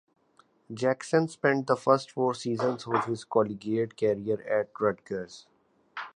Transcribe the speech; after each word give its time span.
Jackson 0.73 1.27
spent 1.27 1.67
the 1.67 1.75
first 1.75 2.09
four 2.09 2.33
seasons 2.33 2.87
of 2.87 3.05
his 3.05 3.23
collegiate 3.23 3.95
career 3.95 4.41
at 4.49 4.71
Rutgers. 4.81 5.45